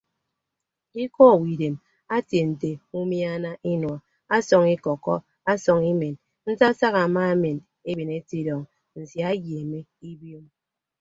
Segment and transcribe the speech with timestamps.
[1.03, 1.75] Ikọ owo idem
[2.15, 2.69] etie nte
[2.99, 3.97] umiana inua
[4.35, 5.15] ọsọñ ikọkkọ
[5.51, 6.15] ọsọñ imen
[6.49, 7.57] nsasak amaamen
[7.89, 8.63] eben etidọọñ
[8.99, 9.79] nsia eyeeme
[10.09, 10.45] ibiom.